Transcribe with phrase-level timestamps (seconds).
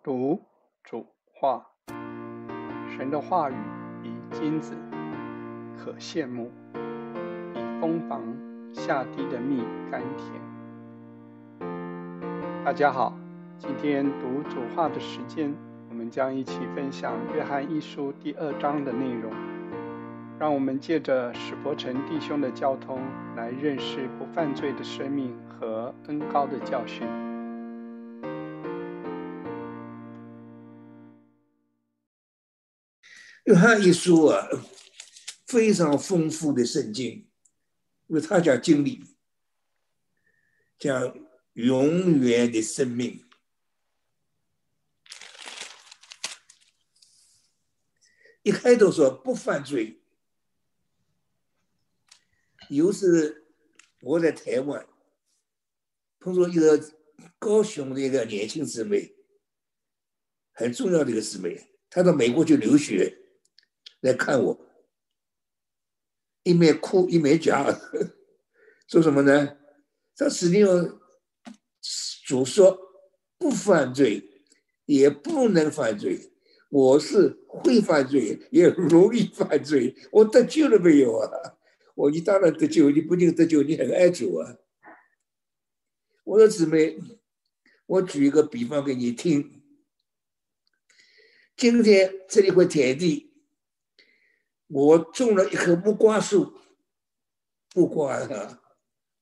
[0.00, 0.40] 读
[0.84, 1.66] 主话，
[2.88, 3.54] 神的话语
[4.00, 4.74] 比金子
[5.76, 6.52] 可羡慕，
[7.52, 8.22] 比蜂房
[8.72, 10.40] 下滴的蜜甘甜。
[12.64, 13.12] 大家好，
[13.58, 15.52] 今天读主话的时间，
[15.90, 19.32] 我们将一起分享约翰一书第二章的内容。
[20.38, 23.00] 让我们借着史伯成弟兄的交通，
[23.34, 27.04] 来认识不犯罪的生命和恩高的教训。
[33.48, 34.46] 约翰一书啊，
[35.46, 37.26] 非常丰富的圣经，
[38.06, 39.02] 因为他讲经历，
[40.78, 41.18] 讲
[41.54, 43.24] 永远的生命。
[48.42, 50.02] 一开头说不犯罪。
[52.68, 53.46] 有时
[54.02, 54.86] 我在台湾
[56.20, 56.92] 碰到一个
[57.38, 59.14] 高雄的一个年轻姊妹，
[60.52, 63.17] 很重要的一个姊妹，她到美国去留学。
[64.00, 64.66] 来看我，
[66.42, 67.64] 一面哭一面讲，
[68.88, 69.56] 说什么呢？
[70.16, 71.00] 他实际上
[72.26, 72.78] 主说
[73.38, 74.22] 不犯罪，
[74.86, 76.32] 也不能犯罪。
[76.70, 79.96] 我是会犯罪，也容易犯罪。
[80.12, 81.30] 我得救了没有啊？
[81.94, 84.56] 我你当然得救，你不仅得救，你很爱主啊。
[86.24, 86.98] 我说姊妹，
[87.86, 89.62] 我举一个比方给你听。
[91.56, 93.27] 今天这里块田地。
[94.68, 96.54] 我种了一棵木瓜树，
[97.74, 98.62] 木瓜啊，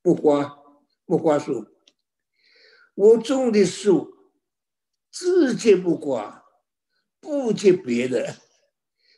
[0.03, 0.59] 木瓜，
[1.05, 1.67] 木瓜树。
[2.95, 4.13] 我种的树
[5.11, 6.45] 只结木瓜，
[7.21, 8.37] 不结别的，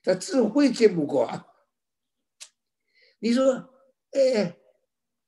[0.03, 1.47] 它只会结木瓜。
[3.21, 3.71] 你说，
[4.11, 4.59] 哎，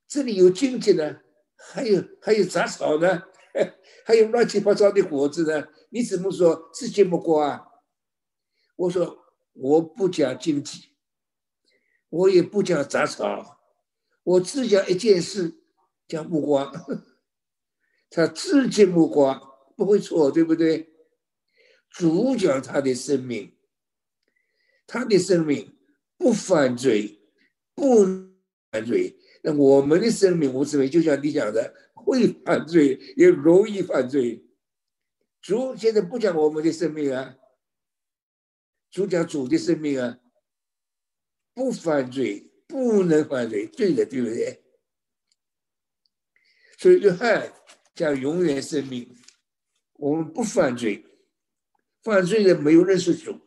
[0.07, 1.21] 这里有荆棘呢，
[1.57, 3.23] 还有还有杂草呢，
[4.05, 7.73] 还有乱七八糟的果子呢，你怎么说只结木瓜？
[8.77, 9.17] 我说
[9.53, 10.90] 我不讲经济。
[12.11, 13.61] 我也不讲杂草，
[14.23, 15.63] 我只讲一件事，
[16.07, 16.71] 讲木瓜。
[18.11, 19.41] 他只结木瓜，
[19.77, 20.93] 不会错，对不对？
[21.89, 23.57] 主讲他的生命，
[24.87, 25.77] 他的生命
[26.19, 27.23] 不犯罪，
[27.75, 28.05] 不
[28.71, 29.17] 犯罪。
[29.43, 34.45] 那我们的生命，我认为就像你讲的，会犯罪，也容易犯罪。
[35.41, 37.37] 主现在不讲我们的生命啊，
[38.91, 40.19] 主讲主的生命啊。
[41.55, 44.63] 不犯罪，不能犯罪，对的，对不对？
[46.79, 47.53] 所以约翰
[47.95, 49.15] 讲永远生命，
[49.95, 51.05] 我们不犯罪，
[52.03, 53.39] 犯罪的没有认识主。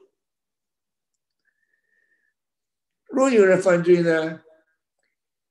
[3.07, 4.43] 若有人犯罪呢，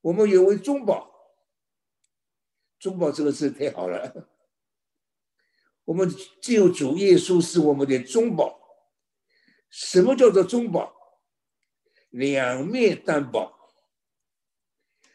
[0.01, 1.11] 我们有为中保。
[2.79, 4.29] 中保这个字太好了，
[5.85, 6.09] 我们
[6.41, 8.61] 只有主耶稣是我们的中保。
[9.71, 11.02] 什么叫做中保？
[12.13, 13.75] 两面担保，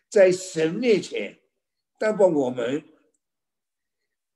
[0.10, 1.40] 在神面前
[2.00, 2.84] 担保我们，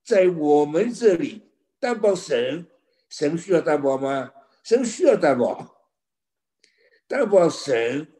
[0.04, 2.70] 在我们这里担保神，
[3.10, 4.32] 神需要担保吗？
[4.64, 5.90] 神需要担保，
[7.08, 8.14] 担保神，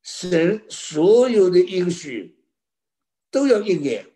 [0.00, 2.42] 神所有的应许
[3.30, 4.10] 都要应验，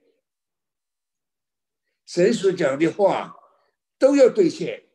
[2.07, 3.37] 神所讲的话
[3.99, 4.89] 都要兑现，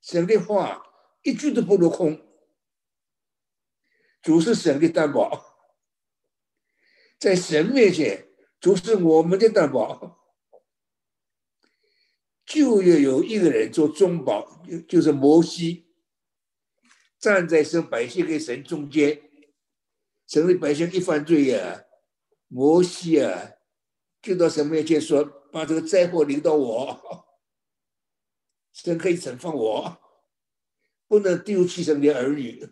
[0.00, 0.90] 神的话。
[1.22, 2.20] 一句都不落空，
[4.22, 5.56] 主是神的担保，
[7.18, 8.28] 在神面前，
[8.60, 10.20] 主是我们的担保。
[12.44, 15.86] 就要有一个人做中保，就就是摩西，
[17.18, 19.22] 站在神百姓跟神中间，
[20.26, 21.84] 神的百姓一犯罪呀，
[22.48, 23.52] 摩西啊，
[24.20, 27.26] 就到神面前说，把这个灾祸临到我，
[28.72, 29.98] 神可以惩罚我。
[31.12, 32.66] 不能丢弃神的儿女，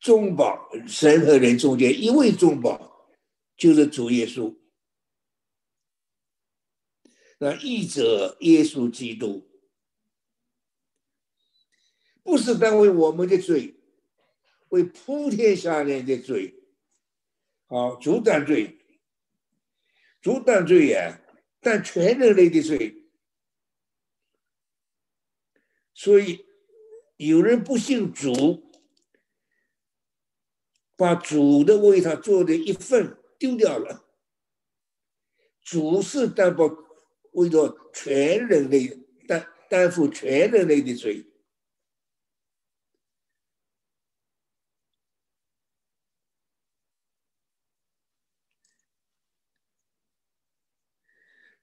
[0.00, 3.08] 中保神和人中间一位中保，
[3.56, 4.54] 就是主耶稣。
[7.38, 9.50] 那义者耶稣基督，
[12.22, 13.80] 不是单为我们的罪，
[14.68, 16.54] 为普天下人的罪。
[17.66, 18.78] 好，主担罪，
[20.20, 21.18] 主担罪呀，
[21.62, 22.97] 但全人类的罪。
[25.98, 26.46] 所以
[27.16, 28.70] 有人不信主，
[30.94, 34.08] 把主的为他做的一份丢掉了。
[35.60, 36.66] 主是担保
[37.32, 38.86] 为了全人类
[39.26, 41.26] 担担负全人类的罪。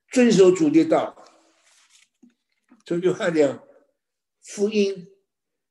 [0.09, 1.23] 遵守主的道。
[2.85, 3.65] 从约翰的
[4.45, 5.07] 福音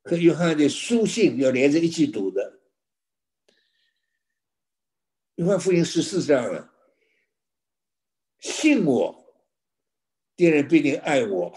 [0.02, 2.60] 和约翰的书信要连在一起读的。
[5.36, 6.74] 约翰福音十四章了，
[8.40, 9.32] 信我
[10.36, 11.56] 的人必定爱我，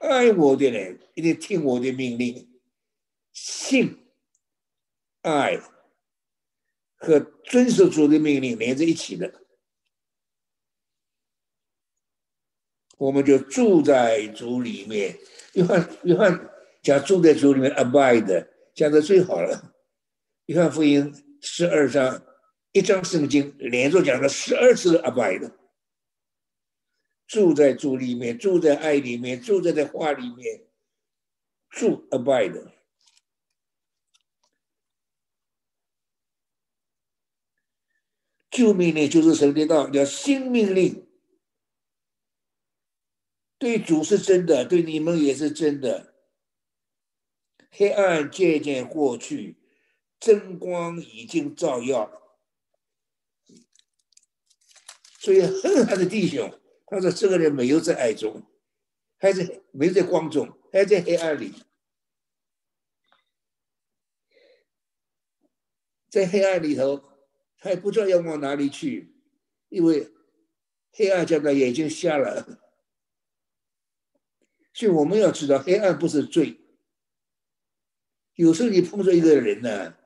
[0.00, 2.60] 爱我的人一定听我的命令。
[3.32, 3.96] 信、
[5.22, 5.60] 爱
[6.96, 9.46] 和遵守主的命令连在一起的，
[12.96, 15.16] 我们就住在主里面。
[15.56, 16.50] 约翰约翰
[16.82, 19.74] 讲住在主里面，abide 讲的最好了。
[20.46, 22.22] 约翰福音十二章。
[22.72, 25.50] 一张圣经连着讲了十二次 abide，
[27.26, 30.66] 住在主里面，住在爱里面，住在这话里面，
[31.70, 32.70] 住 abide。
[38.50, 41.05] 旧命令就是神的道，叫新命令。
[43.58, 46.14] 对主是真的，对你们也是真的。
[47.70, 49.58] 黑暗渐渐过去，
[50.18, 52.10] 真光已经照耀。
[55.18, 58.46] 所以恨他的弟兄，他说这个人没有在爱中，
[59.18, 61.52] 还在没在光中，还在黑暗里，
[66.08, 67.02] 在黑暗里头，
[67.58, 69.16] 他也不知道要往哪里去，
[69.68, 70.12] 因为
[70.92, 72.62] 黑暗将他眼睛瞎了。
[74.76, 76.60] 所以我们要知道，黑暗不是罪。
[78.34, 79.96] 有时候你碰着一个人呢，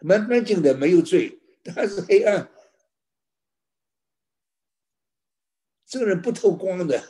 [0.00, 2.50] 蛮干净的，没有罪，他是黑暗。
[5.86, 7.08] 这个人不透光的，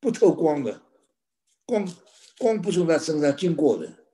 [0.00, 0.82] 不透光的，
[1.66, 1.86] 光
[2.38, 4.06] 光不从他身上经过的。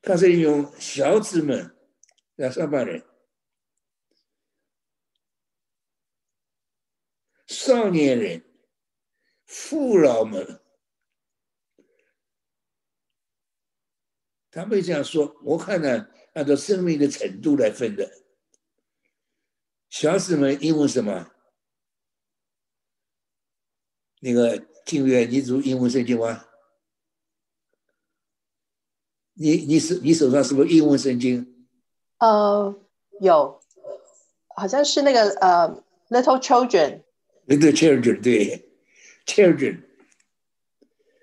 [0.00, 1.76] 他是用小子们，
[2.36, 3.04] 两三百人，
[7.68, 8.42] 少年人，
[9.44, 10.62] 父老们。
[14.50, 16.08] 他们这样说，我看呢。
[16.34, 18.08] 按照生命的程度来分的，
[19.88, 21.32] 小子们英文什么？
[24.20, 26.46] 那个静月，你读英文圣经吗？
[29.34, 31.66] 你你是你手上是不是英文圣经？
[32.18, 32.72] 呃，
[33.20, 33.60] 有，
[34.54, 37.02] 好像是那个呃，little Children
[37.48, 38.70] 对的 children，对
[39.24, 39.82] ，children，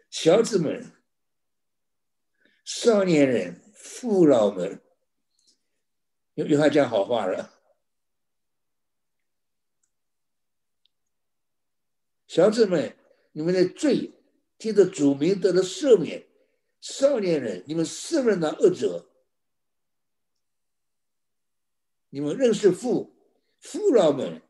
[0.10, 0.92] 小子们，
[2.63, 4.81] 少年人，父老们。
[6.33, 7.54] 有有他讲好话了，
[12.28, 12.98] 小子们，
[13.31, 14.12] 你们的罪
[14.57, 16.28] 记得主名得了赦免。
[16.81, 19.10] 少年人，你们胜任了恶者，
[22.10, 23.16] 你们认识父
[23.60, 24.42] 父老们，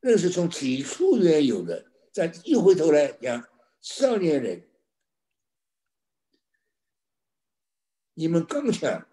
[0.00, 1.90] 认识从起初原有的。
[2.12, 3.46] 再一回头来讲，
[3.80, 4.68] 少年人，
[8.14, 9.06] 你们刚强。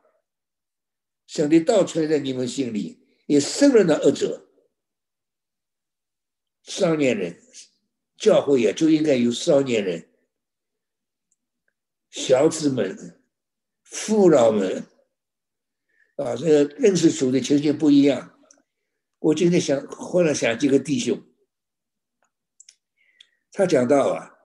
[1.25, 4.47] 上帝道存在你们心里，也胜了那恶者。
[6.63, 7.41] 少年人，
[8.17, 10.09] 教会也就应该有少年人、
[12.09, 13.21] 小子们、
[13.83, 14.85] 父老们
[16.17, 18.32] 啊，这个认识主的情形不一样。
[19.23, 21.23] 我今天想，忽然想几个弟兄，
[23.53, 24.35] 他讲到啊，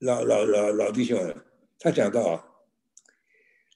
[0.00, 1.16] 老老老老弟兄，
[1.78, 2.44] 他讲到啊，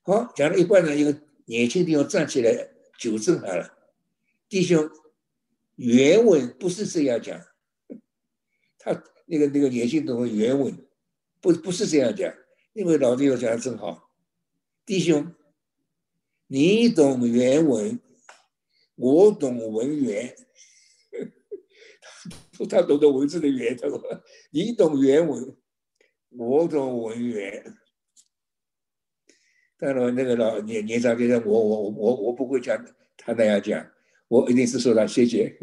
[0.03, 1.23] 好讲了一半呢，一个。
[1.47, 3.77] 年轻弟兄站起来纠正他了，
[4.49, 4.89] 弟兄，
[5.75, 7.41] 原文不是这样讲，
[8.79, 10.87] 他那个那个年轻弟兄原文
[11.41, 12.33] 不不是这样讲，
[12.73, 14.13] 因为老弟兄讲的真好，
[14.87, 15.35] 弟兄，
[16.47, 17.99] 你懂原文，
[19.01, 20.37] 我懂文源，
[22.69, 23.89] 他懂得文字的源头，
[24.53, 25.57] 你懂原文，
[26.37, 27.75] 我懂文源。
[29.79, 32.77] 当然，那个老年年长的人，我我我我不会讲
[33.17, 33.91] 他那样讲，
[34.29, 35.57] 我一定是说他谢谢。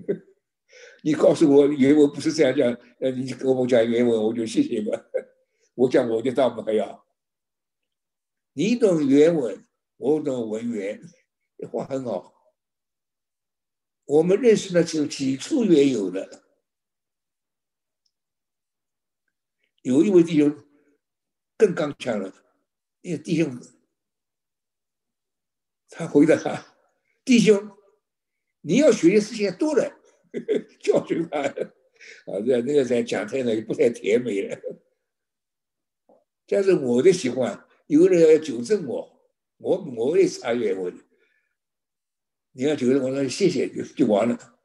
[1.03, 4.99] 你告诉我原文不是这样讲，呃，你跟我讲原文，我就谢谢吧。
[5.75, 7.05] 我讲我的道不还要。
[8.53, 9.63] 你懂原文，
[9.97, 10.99] 我懂文源，
[11.71, 12.33] 话很好。
[14.07, 16.43] 我们认识的是起初原有的。
[19.81, 20.65] 有一位弟兄
[21.57, 22.33] 更刚强了，
[23.01, 23.61] 那个弟兄。
[25.89, 26.75] 他回答他
[27.25, 27.71] ：“弟兄，
[28.61, 29.89] 你要学的事情多了，
[30.79, 31.39] 教训他。
[31.41, 34.57] 啊，这那个在讲台呢就不太甜美了。
[36.45, 39.21] 但是我的习惯，有人要纠正我，
[39.57, 40.91] 我我也查阅我，
[42.57, 44.57] 你要觉得我说谢谢就就完了。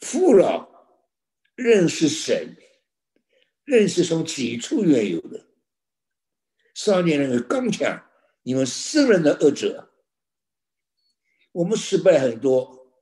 [0.00, 0.68] 父老
[1.54, 2.56] 认识神，
[3.62, 5.46] 认识从几处原有的。
[6.74, 8.04] 少年人刚强，
[8.42, 9.92] 你们圣人的恶者。
[11.52, 12.92] 我们失败很多，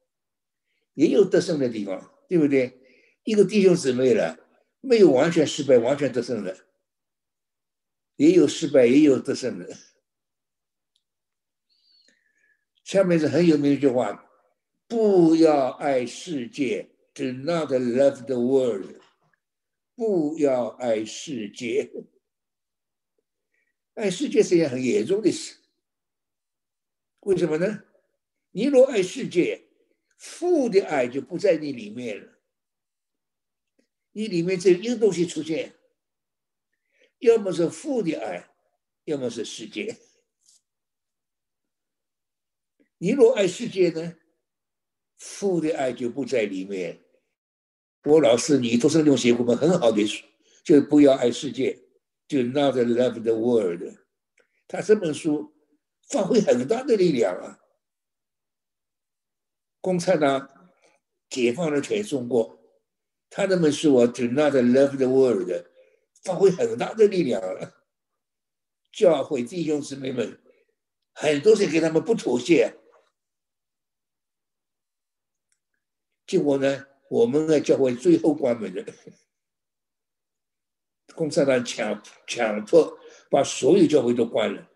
[0.93, 2.79] 也有得胜的地方，对不对？
[3.23, 4.39] 一个弟兄姊妹了，
[4.83, 6.67] 没有完全失败、完全得胜的，
[8.17, 9.77] 也有失败，也有得胜的。
[12.83, 14.31] 下面是很有名一句话：
[14.87, 16.91] 不要爱世界。
[17.15, 19.01] Do not love the world，
[19.95, 21.89] 不要爱世界。
[23.95, 25.59] 爱世界是件很严重的事。
[27.21, 27.85] 为什么呢？
[28.51, 29.69] 你若爱世界，
[30.19, 32.41] 父的爱就不在你里面了。
[34.11, 35.73] 你里面只有一个东西出现，
[37.25, 38.51] 要么是父的爱，
[39.05, 39.97] 要么是世界。
[42.99, 44.15] 你若爱世界呢，
[45.17, 47.03] 父的爱就不在里面。
[48.05, 50.23] 我老师，你都是用写过本很好的书，
[50.63, 51.83] 就不要爱世界，
[52.29, 53.97] 就 not love the world。
[54.69, 55.55] 他这本书
[56.11, 57.59] 发挥很大的力量啊！
[59.81, 60.47] 共产党
[61.31, 62.59] 解放了全中国，
[63.31, 65.51] 他那本书啊，do not love the world，
[66.25, 67.75] 发挥很大的力量啊！
[68.91, 70.41] 教会弟兄姊妹们，
[71.13, 72.77] 很多是给他们不妥协，
[76.27, 76.87] 结果呢？
[77.11, 78.85] 我们的教会最后关门的，
[81.15, 82.99] 共产党强强迫
[83.31, 84.69] 把所有教会都关了。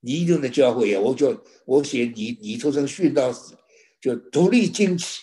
[0.00, 3.54] 你用的教会呀，我就我写你你出成殉道史，
[4.00, 5.22] 就独立惊奇，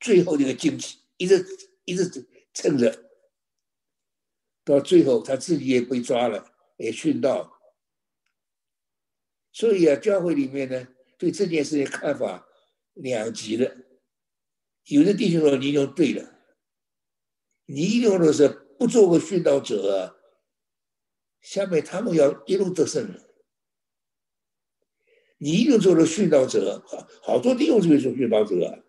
[0.00, 1.46] 最后这个惊奇一直
[1.84, 3.09] 一直撑着，
[4.64, 7.58] 到最后他自己也被抓了，也殉道。
[9.52, 10.88] 所以啊，教会里面呢，
[11.18, 12.46] 对这件事情看法
[12.94, 13.76] 两极的。
[14.84, 16.32] 有的弟兄说：“你就对了，
[17.66, 18.48] 你一定要是
[18.78, 20.16] 不做个殉道者，
[21.40, 23.08] 下面他们要一路得胜。
[25.38, 28.84] 你一定做了殉道者，好好多弟兄就是做殉道者。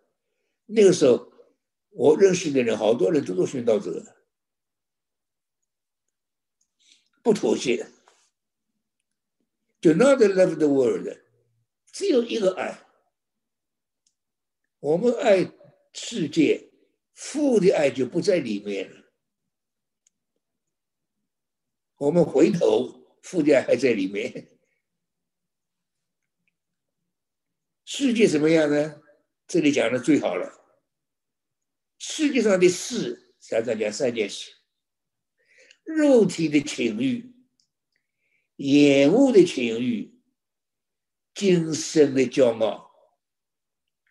[0.65, 1.31] 那个时候，
[1.89, 4.03] 我认识的人，好多人都做殉道者，
[7.23, 7.85] 不妥协，
[9.79, 11.17] 就 not love the world，
[11.91, 12.85] 只有一个爱，
[14.79, 15.51] 我们爱。”
[15.93, 16.71] 世界
[17.11, 19.11] 父的爱就不在里面了。
[21.97, 24.57] 我们回头，父的爱还在里面。
[27.83, 29.03] 世界怎么样呢？
[29.47, 30.49] 这里讲的最好了。
[31.97, 34.53] 世界上的事，想再讲三件事：
[35.83, 37.33] 肉体的情欲、
[38.57, 40.13] 眼目的情欲、
[41.33, 42.91] 精神的骄傲。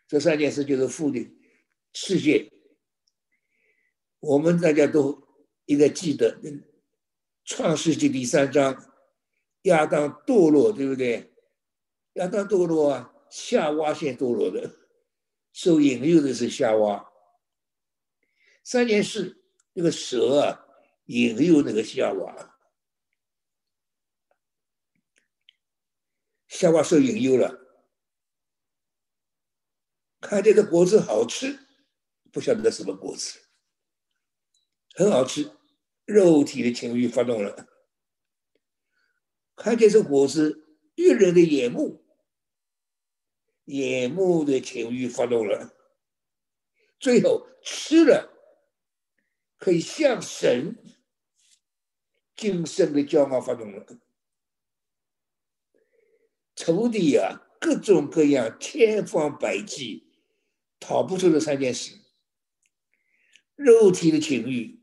[0.09, 1.29] 这三件事就是父的。
[1.93, 2.53] 世界，
[4.21, 5.27] 我们大家都
[5.65, 6.41] 应该记得，
[7.45, 8.95] 《创世纪》第三章，
[9.62, 11.33] 亚当堕落，对不对？
[12.12, 14.73] 亚当堕落啊，夏娃先堕落的，
[15.53, 17.05] 受引诱的是夏娃。
[18.62, 20.65] 三件事，那个蛇啊，
[21.11, 22.57] 引诱那个夏娃，
[26.47, 27.59] 夏娃受引诱了，
[30.21, 31.67] 看这个果子好吃。
[32.33, 33.40] 不晓得什么果子，
[34.95, 35.50] 很好吃，
[36.05, 37.67] 肉体的情欲发动了，
[39.57, 42.07] 看见这果子悦人的眼目，
[43.64, 45.75] 眼目的情欲发动了，
[47.00, 48.33] 最后吃了，
[49.59, 50.76] 可以向神，
[52.40, 53.87] 今生的骄傲发动了，
[56.56, 60.11] 仇敌啊，各种各样，千方百计，
[60.78, 61.99] 逃不出这三件事。
[63.56, 64.80] 肉体的情欲、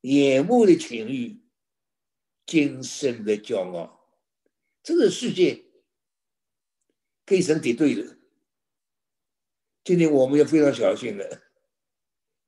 [0.00, 1.42] 眼目的情欲、
[2.46, 4.08] 精神的骄傲，
[4.82, 5.66] 这个世界
[7.26, 8.16] 跟神敌对的。
[9.84, 11.42] 今天我们要非常小心的，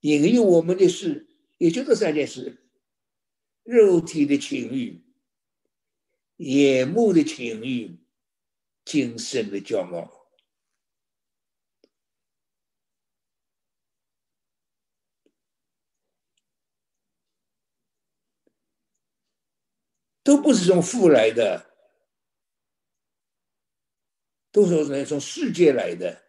[0.00, 2.63] 引诱我们的事，也就这三件事：
[3.64, 5.02] 肉体的情欲、
[6.36, 7.98] 眼目的情欲、
[8.84, 10.22] 精神的骄傲。
[20.22, 21.74] 都不是从父来的，
[24.50, 26.24] 都是从世界来的。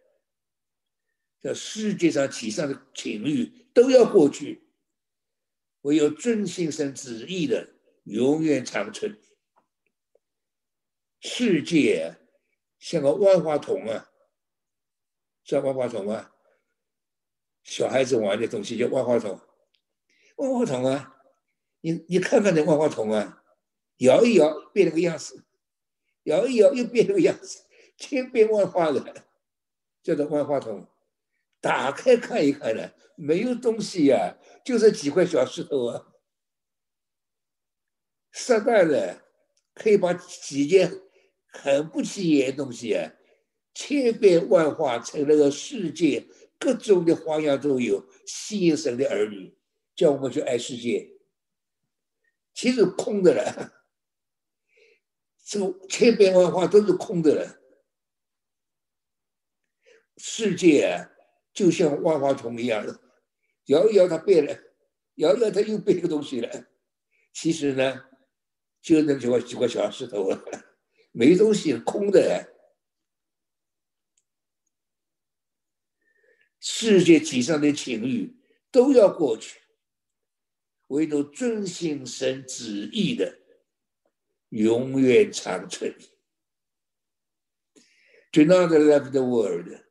[1.40, 4.65] 这世界上起上的情欲都要过去，
[5.86, 7.68] 唯有遵行神旨意的，
[8.02, 9.16] 永远长存。
[11.20, 12.16] 世界
[12.76, 14.10] 像个万花筒啊，
[15.44, 16.34] 知道万花筒啊？
[17.62, 19.40] 小孩子玩的东西叫万花筒。
[20.38, 21.16] 万花筒啊，
[21.82, 23.44] 你你看看那万花筒啊，
[23.98, 25.46] 摇一摇变了个样子，
[26.24, 27.64] 摇一摇又变了个样子，
[27.96, 29.24] 千变万化的，
[30.02, 30.88] 叫做万花筒。
[31.60, 36.06] 打开看一看呢，没有东西呀，就这几块小石头啊。
[38.32, 39.20] 撒旦呢
[39.74, 40.92] 可以把几件
[41.48, 43.10] 很不起眼的东西啊，
[43.74, 46.26] 千变万化成那个世界
[46.58, 49.56] 各种的花样都有，吸引神的儿女，
[49.94, 51.10] 叫我们去爱世界。
[52.54, 53.72] 其实空的了，
[55.44, 57.58] 这 个千变万化都是空的了，
[60.16, 61.15] 世界啊。
[61.56, 63.00] 就像万花筒一样的，
[63.68, 64.54] 摇一摇它变了，
[65.14, 66.66] 摇一摇它又变个东西了。
[67.32, 68.04] 其实呢，
[68.82, 70.28] 就那几块几块小石头，
[71.12, 72.52] 没东西，空的。
[76.60, 78.36] 世界体上的情欲
[78.70, 79.60] 都要过去，
[80.88, 83.38] 唯独遵行神旨意的，
[84.50, 85.96] 永远长存。
[88.30, 89.85] Do not love the world.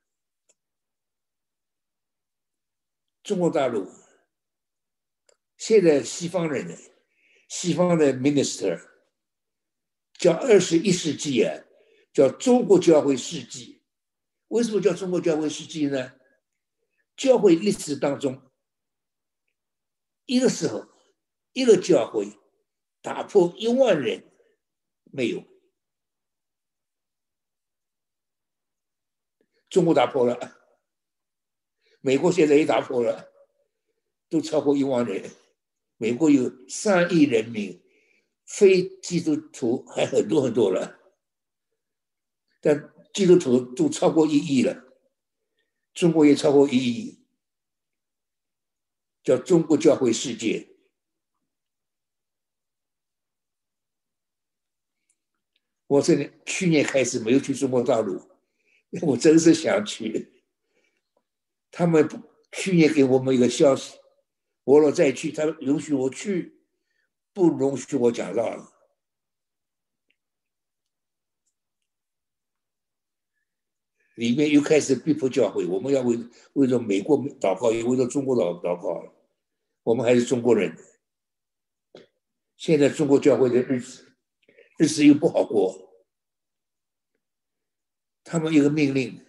[3.25, 3.89] 中国大陆
[5.57, 6.77] 现在西方人呢，
[7.49, 8.79] 西方的 minister
[10.13, 11.51] 叫二十一世纪啊，
[12.13, 13.81] 叫中国教会世纪。
[14.49, 16.13] 为什么叫中国教会世纪呢？
[17.17, 18.51] 教会历史当中，
[20.25, 20.87] 一个时候
[21.53, 22.37] 一个教会
[23.01, 24.23] 打破一万人
[25.05, 25.43] 没有，
[29.67, 30.61] 中国打破了。
[32.05, 33.31] 美国现在也打破了，
[34.29, 35.27] 都超过一万人。
[35.97, 37.81] 美国有三亿人民，
[38.45, 40.99] 非基督徒还很多很多了，
[42.61, 44.85] 但基督徒都超过一亿了。
[45.95, 47.17] 中国也超过一亿，
[49.23, 50.67] 叫中国教会世界。
[55.87, 58.21] 我这里去年开始没有去中国大陆，
[59.01, 60.34] 我真是想去。
[61.77, 62.07] 他们
[62.53, 63.97] 去年给我们一个消息，
[64.63, 66.57] 我若再去，他允许我去，
[67.33, 68.71] 不容许我讲道了。
[74.15, 76.17] 里面又开始逼迫教会，我们要为
[76.53, 79.13] 为了美国祷告，也为了中国祷祷告。
[79.83, 80.77] 我们还是中国人，
[82.55, 84.15] 现在中国教会的日子
[84.77, 85.91] 日子又不好过。
[88.23, 89.24] 他们一个命令。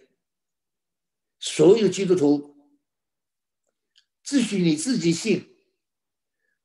[1.39, 2.55] 所有基督徒
[4.23, 5.55] 只许你自己信，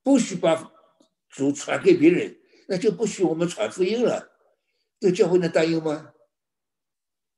[0.03, 0.73] 不许把
[1.29, 4.31] 主传给别人，那就不许我们传福音了。
[4.99, 6.15] 这教会能答应吗？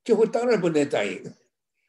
[0.03, 1.33] 教会当然不能答应。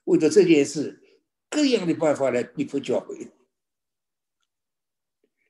[0.04, 1.02] 为了这件事，
[1.50, 3.30] 各样的办法来逼迫教会，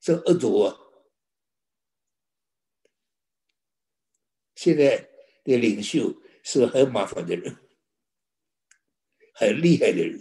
[0.01, 0.79] 这恶毒啊！
[4.55, 5.09] 现在
[5.45, 7.57] 的领袖是很麻烦的人。
[9.39, 10.19] 很厉害的人，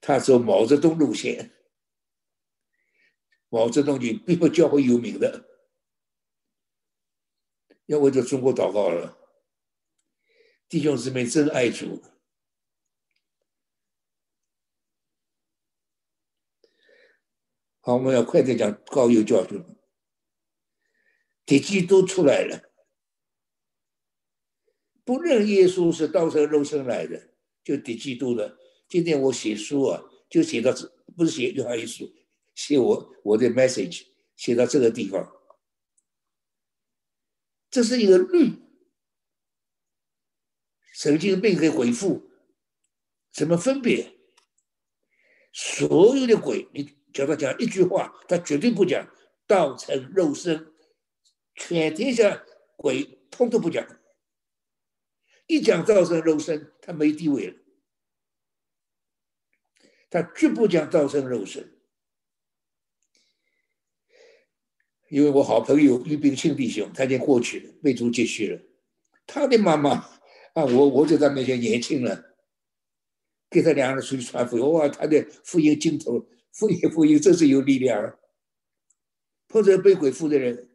[0.00, 1.52] 他走毛泽东路线。
[3.50, 5.46] 毛泽东就逼迫教会有名的，
[7.84, 9.18] 要为着中国祷告了。
[10.68, 12.02] 弟兄姊妹真爱主。
[17.80, 19.62] 好，我们要快点讲高邮教训。
[21.44, 22.72] 敌基督出来了，
[25.04, 27.35] 不认耶稣是道成肉身来的。
[27.66, 28.56] 就得基督了。
[28.88, 30.00] 今天我写书啊，
[30.30, 32.08] 就写到这，不是写约翰一书，
[32.54, 35.32] 写我我的 message，写到这个地方。
[37.68, 38.52] 这是一个律，
[40.94, 42.30] 神经病可以回复，
[43.32, 44.14] 怎么分别？
[45.52, 49.12] 所有的鬼，你叫他讲一句话，他绝对不讲
[49.48, 50.72] 道成肉身，
[51.56, 52.44] 全天下
[52.76, 53.84] 鬼通都不讲。
[55.46, 57.56] 一讲道成肉身，他没地位了。
[60.08, 61.78] 他绝不讲道成肉身，
[65.08, 68.60] 因为我好朋友玉冰庆弟兄，他已经过去了，被主接续了。
[69.26, 69.90] 他的妈妈
[70.54, 72.36] 啊，我我就在他面前年轻了，
[73.50, 78.18] 给他两个人出去传福音，哇，他的福音镜头，福音福音真是有力量。
[79.48, 80.70] 碰着被鬼附的人，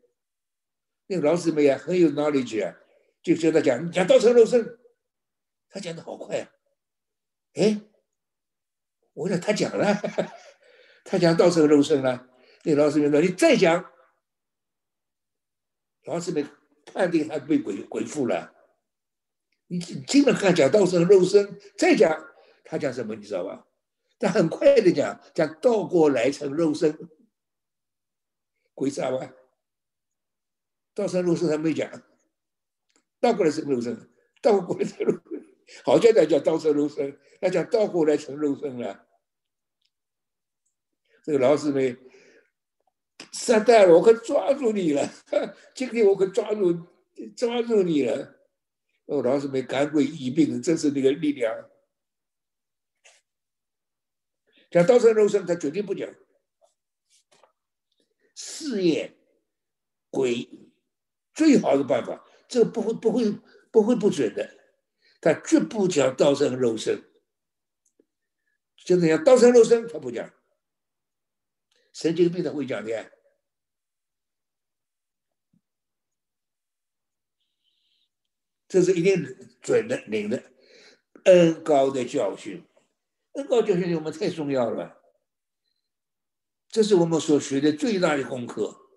[1.08, 2.78] 那个老师们呀，很有 knowledge 啊。
[3.22, 4.80] 就叫他讲讲道成肉身，
[5.70, 6.52] 他讲的好快啊！
[7.54, 7.82] 哎，
[9.14, 9.94] 我说他讲了，
[11.06, 12.28] 他讲道成肉身了，
[12.64, 13.92] 那老师们说：“你再讲。”
[16.06, 16.50] 老师们
[16.86, 18.54] 判定他被鬼鬼附了。
[19.68, 22.28] 你你经常看讲道生肉身，再讲
[22.64, 23.16] 他讲什么？
[23.16, 23.68] 你知道吧？
[24.20, 26.98] 他很快的讲讲倒过来成肉身，
[28.74, 29.32] 鬼知道吧？
[30.94, 31.90] 道生肉身他没讲，
[33.22, 34.10] 倒过来成肉身，
[34.42, 35.46] 倒过来成肉身，
[35.86, 39.08] 好像在叫倒生肉身，他讲倒过来成肉身了。
[41.24, 41.98] 这个老师们，
[43.32, 45.08] 撒旦，我可抓住你了！
[45.76, 46.74] 今天我可抓住
[47.38, 48.40] 抓住你了！
[49.06, 51.70] 哦，老师们赶鬼医病，这是那个力量。
[54.72, 56.12] 讲道生肉身，他绝对不讲。
[58.34, 59.16] 事业
[60.10, 60.50] 鬼
[61.36, 63.32] 最好的办法，这个不会不会
[63.72, 64.58] 不会不准的。
[65.22, 67.02] 他绝不讲道生肉身，
[68.76, 70.34] 就是讲道生肉身，他不讲。
[71.94, 73.12] 神经病他会讲的，
[78.68, 79.24] 这是一定
[79.62, 80.52] 准的、灵的、
[81.24, 82.68] 恩高的教训。
[83.34, 85.02] 恩高教训对我们太重要了，
[86.68, 88.90] 这是我们所学的最大的功课。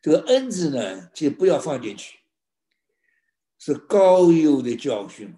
[0.00, 2.19] 这个恩字呢，就不要放进去，
[3.60, 5.36] 是高优的教训。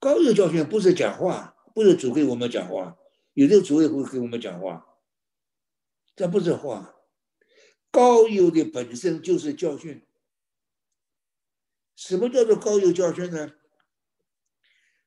[0.00, 2.96] 高优教训不是讲话，不是主给我们讲话，
[3.34, 4.96] 有的主也会给我们讲话，
[6.16, 6.96] 这不是话。
[7.90, 10.06] 高优的本身就是教训。
[11.94, 13.52] 什么叫做高优教训呢？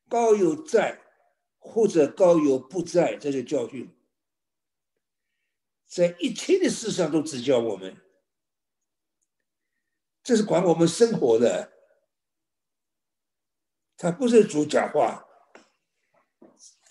[0.07, 1.01] 高有在，
[1.57, 3.89] 或者高有不在，这是教训，
[5.87, 7.95] 在一切的事上都指教我们，
[10.23, 11.71] 这是管我们生活的。
[13.97, 15.25] 他不是主讲话，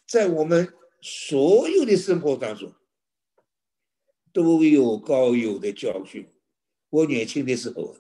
[0.07, 2.73] 在我们所有的生活当中，
[4.33, 6.33] 都有高有的教训。
[6.89, 7.97] 我年轻的时候，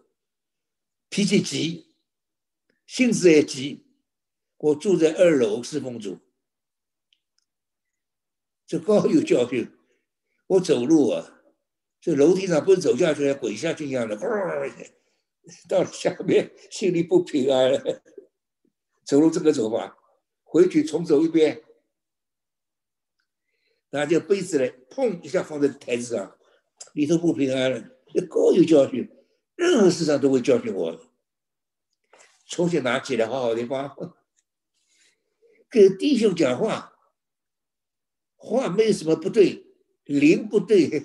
[1.08, 1.94] 脾气急，
[2.86, 3.86] 性子也急。
[4.58, 6.18] 我住在二楼四凤组，
[8.66, 9.72] 这高有教训。
[10.48, 11.40] 我走路啊，
[12.00, 14.16] 这楼梯上不是走下去，滚下去一样的，
[15.68, 17.82] 到下面心里不平安。
[19.04, 19.96] 走路这个走法，
[20.44, 21.64] 回去重走一遍，
[23.90, 26.38] 拿着杯子来，砰一下放在台子上，
[26.92, 27.80] 里头不平安了。
[28.12, 29.10] 这高有教训，
[29.56, 31.00] 任何事上都会教训我。
[32.46, 33.96] 重新拿起来，好好的放。
[35.68, 36.92] 跟弟兄讲话，
[38.36, 39.64] 话没有什么不对，
[40.04, 41.04] 灵不对，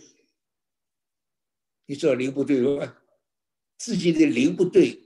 [1.85, 3.01] 你知道灵不对吧？
[3.77, 4.99] 自己的灵不对，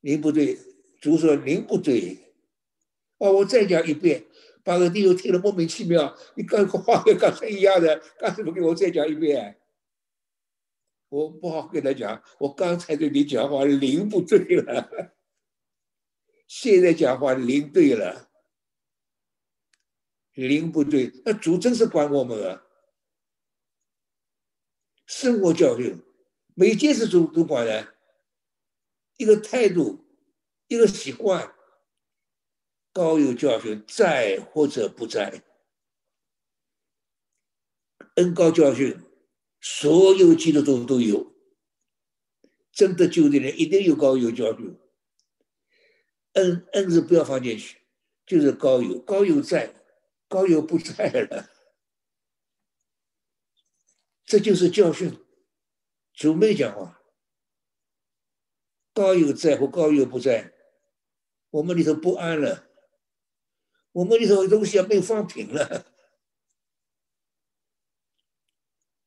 [0.00, 0.58] 灵不对，
[1.00, 2.18] 主说灵不对。
[3.18, 4.24] 哦，我再讲一遍，
[4.64, 6.16] 把个弟兄听了莫名其妙。
[6.36, 9.60] 你刚话跟刚才一样的，干什么给我再讲一遍？
[11.08, 15.14] 我不好跟他讲，我刚才对你讲话灵不对了，
[16.46, 18.28] 现在讲话灵对了。
[20.34, 22.64] 灵不对，那主真是管我们啊！
[25.04, 26.00] 生活教训，
[26.60, 27.94] 每件事主都管的，
[29.16, 30.04] 一个态度，
[30.66, 31.54] 一个习惯，
[32.92, 35.42] 高有教训，在或者不在，
[38.16, 39.00] 恩高教训，
[39.58, 41.34] 所有基督徒都有，
[42.70, 44.78] 真的救的人一定有高有教训，
[46.34, 47.78] 恩恩是不要放进去，
[48.26, 49.74] 就是高有，高有在。
[50.28, 51.50] 高有不在了，
[54.24, 55.18] 这就是教训。
[56.20, 57.00] 主没讲话，
[58.92, 60.52] 高有在或高有不在，
[61.48, 62.68] 我们里头不安了，
[63.92, 65.86] 我们里头东西没有放平了，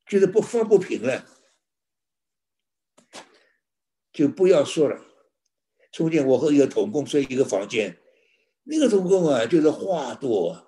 [0.08, 1.28] 觉得不放不平了，
[4.12, 5.06] 就不要说了。
[5.92, 8.02] 从前我和一个同工睡一个房间，
[8.64, 10.68] 那个同工啊，就是话多。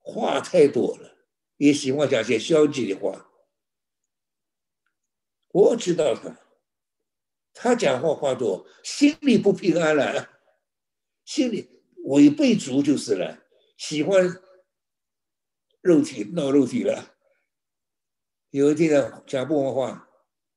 [0.00, 1.16] 话太多了，
[1.56, 3.30] 也喜欢讲些消极的话。
[5.54, 6.36] 我知道他，
[7.52, 10.28] 他讲话话多，心里不平安了，
[11.24, 11.70] 心里
[12.06, 13.38] 违背主就是了，
[13.76, 14.42] 喜欢
[15.80, 17.14] 肉体闹肉体了。
[18.50, 20.10] 有一天呢，讲不完话，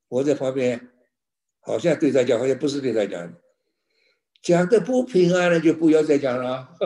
[0.08, 0.90] 我在旁边，
[1.60, 3.40] 好像对他讲，好像不是对他讲，
[4.42, 6.76] 讲的不平安了，就不要再讲了。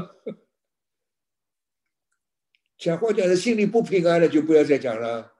[2.77, 5.33] 讲话讲的心里不平安了，就不要再讲了。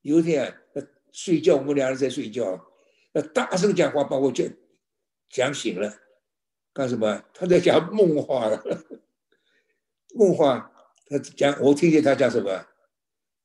[0.00, 0.62] 有一天
[1.12, 2.66] 睡觉，我们两人在睡觉，
[3.12, 4.46] 那大声讲话把我讲
[5.28, 5.92] 讲醒了。
[6.72, 7.24] 干什么？
[7.34, 8.62] 他在讲梦话了。
[10.14, 10.72] 梦话，
[11.06, 12.66] 他讲，我听见他讲什么？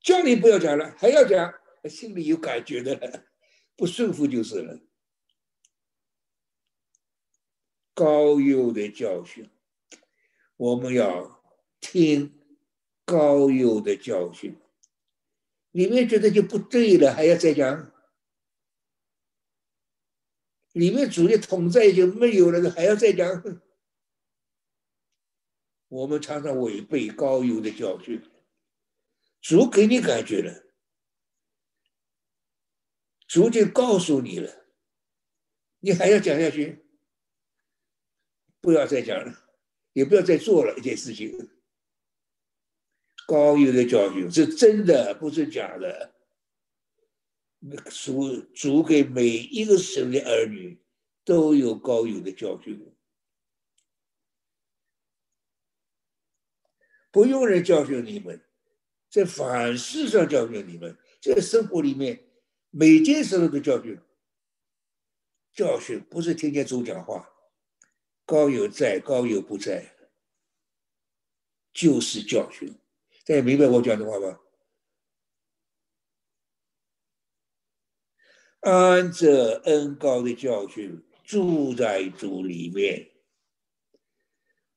[0.02, 1.54] 叫你不要讲了，还要讲，
[1.86, 3.26] 心里有感觉的，
[3.76, 4.80] 不顺服就是了。
[7.94, 9.50] 高佑的教训，
[10.58, 11.42] 我们要
[11.80, 12.40] 听
[13.06, 14.60] 高佑的教训。
[15.74, 17.92] 里面觉得就不对了，还要再讲。
[20.72, 23.62] 里面主的统在就没有了，还要再讲。
[25.88, 28.20] 我们常常违背高邮的教训，
[29.42, 30.64] 主给你感觉了，
[33.28, 34.66] 主就告诉你了，
[35.80, 36.84] 你还要讲下去？
[38.60, 39.46] 不要再讲了，
[39.94, 41.50] 也不要再做了一件事情。
[43.28, 46.14] 高友的教训是真的，不是假的。
[47.90, 50.82] 主主给每一个神的儿女
[51.24, 52.94] 都有高友的教训。
[57.10, 58.44] 不用人教训你们，
[59.10, 62.26] 在凡事上教训你们，在生活里面
[62.72, 63.98] 每件事都教训。
[65.54, 67.30] 教训不是听见主讲话，
[68.26, 69.96] 高有在，高有不在，
[71.72, 72.76] 就是教训。
[73.26, 74.40] 大家明白我讲的话吗？
[78.62, 83.12] 按着恩高的教训住在主里面，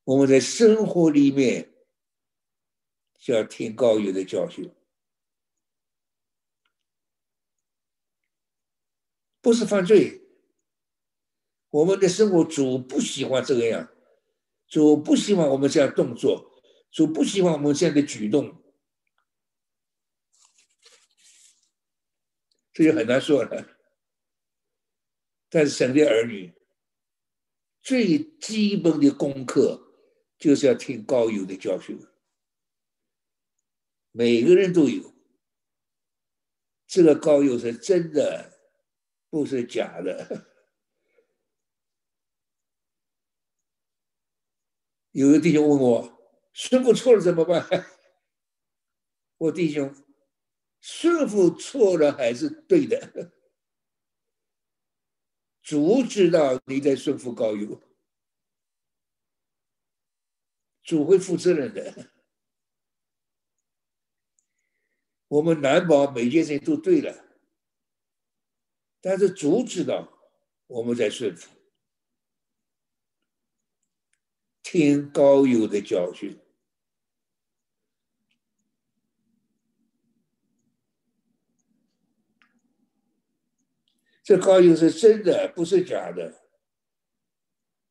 [0.03, 1.73] 我们在生活里面。
[3.19, 4.71] 就要听高友的教训，
[9.41, 10.21] 不是犯罪。
[11.69, 13.91] 我们的生活主不喜欢这个样，
[14.67, 16.56] 主不希望我们这样动作，
[16.97, 18.59] 主不希望我们这样的举动，
[22.73, 23.77] 这就很难说了。
[25.47, 26.55] 但是神的儿女
[27.83, 29.93] 最基本的功课
[30.39, 32.03] 就是要听高友的教训。
[34.09, 35.13] 每个人都有，
[36.87, 38.59] 这个高友是真的，
[39.29, 40.49] 不是假的。
[45.11, 46.16] 有个弟兄问我
[46.59, 47.63] ：“顺服错了怎么办？”
[49.37, 49.93] 我弟兄，
[50.81, 53.31] 顺服错了还是对的。
[55.61, 57.79] 主知道你在顺服高友，
[60.81, 62.11] 主会负责任的。
[65.27, 67.37] 我们难保每件事情都对了，
[68.99, 70.11] 但是主知道
[70.65, 71.51] 我们在顺服，
[74.63, 76.35] 听高友的教训。
[84.27, 86.43] 这高邮是真的，不是假的。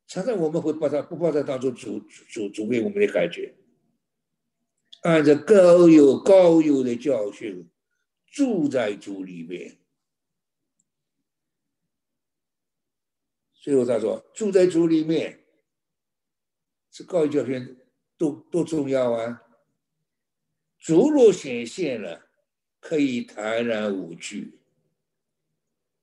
[0.06, 3.56] 常常我们会把它不把它当做主主主给我们的感觉。
[5.00, 7.70] 按照高有高有的教训，
[8.26, 9.78] 住在主里面。
[13.54, 15.42] 最后他说：“住在主里面，
[16.90, 17.78] 这高有教训
[18.18, 19.42] 多多重要啊！
[20.78, 22.28] 主若显现了，
[22.78, 24.55] 可以坦然无惧，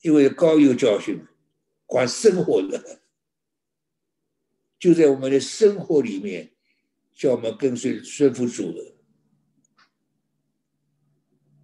[0.03, 1.25] 因为高有教训
[1.85, 3.01] 管生活的，
[4.77, 6.53] 就在我们的生活里面，
[7.15, 8.93] 叫我们跟随顺服主的。”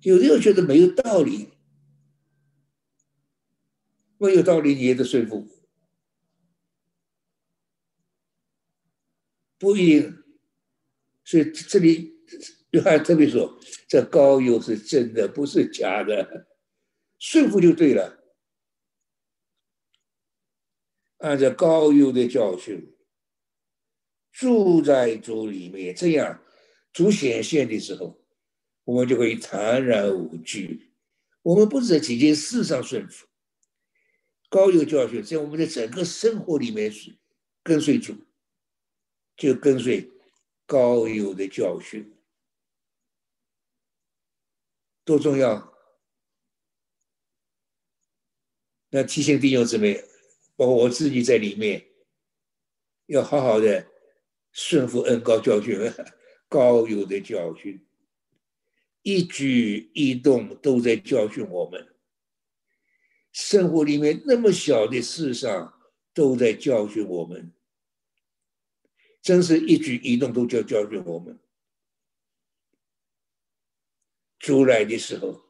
[0.01, 1.49] 有的人觉得没有道理，
[4.17, 5.45] 没有道理你也得顺服，
[9.57, 10.23] 不一定。
[11.25, 12.13] 所以这里
[12.71, 16.47] 约翰特别说，这高邮是真的，不是假的，
[17.17, 18.18] 顺服就对了。
[21.19, 22.93] 按照高友的教训，
[24.33, 26.43] 住在主里面，这样
[26.91, 28.19] 主显现的时候。
[28.85, 30.91] 我们就可以坦然无惧。
[31.43, 33.27] 我们不是在几件事上顺服，
[34.49, 37.15] 高有教训，在我们的整个生活里面是
[37.61, 38.15] 跟随主，
[39.37, 40.09] 就跟随
[40.65, 42.11] 高有的教训，
[45.03, 45.71] 多重要！
[48.89, 50.03] 那提醒弟兄姊妹，
[50.59, 51.85] 包括我自己在里面，
[53.05, 53.87] 要好好的
[54.51, 55.79] 顺服恩高教训，
[56.49, 57.87] 高有的教训。
[59.03, 61.87] 一举一动都在教训我们，
[63.31, 65.81] 生活里面那么小的事上
[66.13, 67.53] 都在教训我们，
[69.21, 71.39] 真是一举一动都叫教训我们。
[74.39, 75.41] 出来的时候，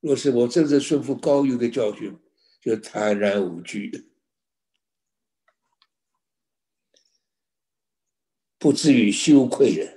[0.00, 2.18] 若是我真正顺服高友的教训，
[2.60, 4.10] 就坦然无惧，
[8.58, 9.92] 不至于羞愧了。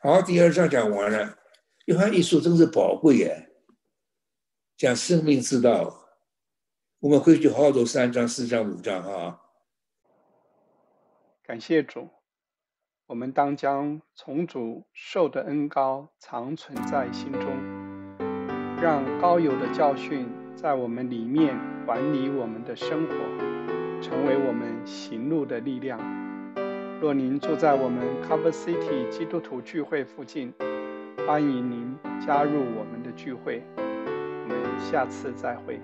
[0.00, 1.38] 好，第二章讲完了。
[1.86, 3.50] 约翰一书真是宝贵耶，
[4.76, 6.08] 讲生命之道。
[7.00, 9.40] 我们回去好好读三章、四章、五章啊。
[11.44, 12.08] 感谢主，
[13.06, 17.46] 我们当将从主受的恩高常存在心中，
[18.80, 23.14] 让高有的教训在我们里面管理我们的生活，
[24.00, 25.98] 成为我们行路的力量。
[27.00, 30.52] 若您住在我们 Cover City 基督徒聚会附近，
[31.26, 33.62] 欢迎您加入我们的聚会。
[33.76, 35.80] 我们下次再会。